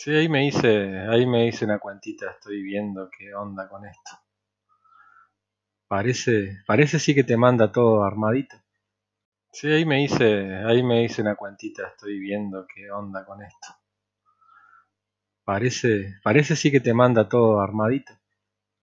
[0.00, 4.10] Sí, ahí me hice, ahí me hice una cuentita, estoy viendo qué onda con esto.
[5.88, 8.56] Parece, parece sí que te manda todo armadito.
[9.52, 13.68] Sí, ahí me hice, ahí me hice una cuentita, estoy viendo qué onda con esto.
[15.44, 18.14] Parece, parece sí que te manda todo armadito.